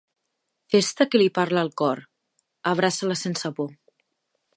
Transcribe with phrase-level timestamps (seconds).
[0.75, 2.01] Festa que li parla al cor,
[2.73, 3.71] abraça-la sense por.